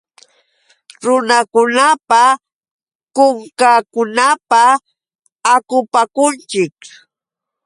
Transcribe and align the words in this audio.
Runakunapa 1.05 2.21
kukankunata 3.15 4.63
akupakunchik. 5.53 6.75